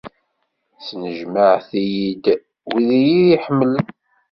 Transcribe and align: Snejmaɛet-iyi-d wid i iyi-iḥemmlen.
Snejmaɛet-iyi-d 0.85 2.25
wid 2.71 2.89
i 2.99 3.01
iyi-iḥemmlen. 3.11 3.87